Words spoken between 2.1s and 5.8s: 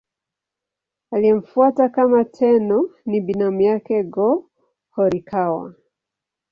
Tenno ni binamu yake Go-Horikawa.